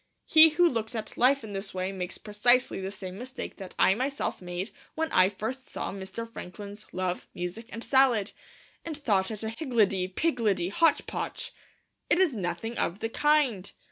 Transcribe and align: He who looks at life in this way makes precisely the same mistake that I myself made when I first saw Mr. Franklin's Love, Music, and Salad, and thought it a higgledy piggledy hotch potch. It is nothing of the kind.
He 0.25 0.49
who 0.49 0.67
looks 0.67 0.95
at 0.95 1.15
life 1.15 1.43
in 1.43 1.53
this 1.53 1.75
way 1.75 1.91
makes 1.91 2.17
precisely 2.17 2.81
the 2.81 2.89
same 2.89 3.19
mistake 3.19 3.57
that 3.57 3.75
I 3.77 3.93
myself 3.93 4.41
made 4.41 4.71
when 4.95 5.11
I 5.11 5.29
first 5.29 5.69
saw 5.69 5.91
Mr. 5.91 6.27
Franklin's 6.27 6.87
Love, 6.91 7.27
Music, 7.35 7.67
and 7.69 7.83
Salad, 7.83 8.31
and 8.83 8.97
thought 8.97 9.29
it 9.29 9.43
a 9.43 9.49
higgledy 9.49 10.07
piggledy 10.07 10.69
hotch 10.69 11.05
potch. 11.05 11.53
It 12.09 12.17
is 12.17 12.33
nothing 12.33 12.79
of 12.79 12.97
the 12.97 13.09
kind. 13.09 13.71